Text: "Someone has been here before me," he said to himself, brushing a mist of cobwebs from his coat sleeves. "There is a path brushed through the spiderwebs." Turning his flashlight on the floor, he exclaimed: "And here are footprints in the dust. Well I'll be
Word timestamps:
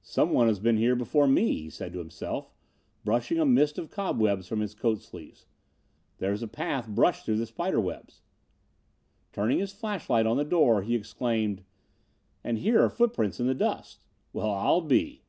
"Someone 0.00 0.46
has 0.46 0.60
been 0.60 0.78
here 0.78 0.96
before 0.96 1.26
me," 1.26 1.60
he 1.60 1.68
said 1.68 1.92
to 1.92 1.98
himself, 1.98 2.54
brushing 3.04 3.38
a 3.38 3.44
mist 3.44 3.76
of 3.76 3.90
cobwebs 3.90 4.48
from 4.48 4.60
his 4.60 4.74
coat 4.74 5.02
sleeves. 5.02 5.44
"There 6.16 6.32
is 6.32 6.42
a 6.42 6.48
path 6.48 6.88
brushed 6.88 7.26
through 7.26 7.36
the 7.36 7.44
spiderwebs." 7.44 8.22
Turning 9.30 9.58
his 9.58 9.74
flashlight 9.74 10.24
on 10.24 10.38
the 10.38 10.46
floor, 10.46 10.80
he 10.80 10.94
exclaimed: 10.94 11.64
"And 12.42 12.60
here 12.60 12.82
are 12.82 12.88
footprints 12.88 13.38
in 13.38 13.46
the 13.46 13.54
dust. 13.54 14.00
Well 14.32 14.52
I'll 14.52 14.80
be 14.80 15.22